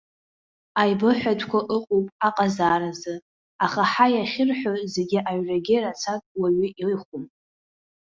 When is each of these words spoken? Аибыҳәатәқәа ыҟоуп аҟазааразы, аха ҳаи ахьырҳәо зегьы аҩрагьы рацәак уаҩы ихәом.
Аибыҳәатәқәа 0.81 1.59
ыҟоуп 1.75 2.07
аҟазааразы, 2.27 3.13
аха 3.65 3.81
ҳаи 3.91 4.15
ахьырҳәо 4.23 4.73
зегьы 4.93 5.19
аҩрагьы 5.29 5.77
рацәак 5.83 6.21
уаҩы 6.39 6.67
ихәом. 6.89 7.25